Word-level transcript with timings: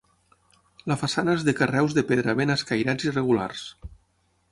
La 0.91 0.95
façana 1.01 1.35
és 1.39 1.43
de 1.49 1.53
carreus 1.59 1.93
de 1.97 2.05
pedra 2.13 2.35
ben 2.39 2.53
escairats 2.55 3.07
i 3.09 3.13
regulars. 3.15 3.63